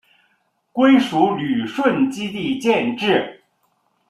[0.71, 3.43] 归属旅顺基地建制。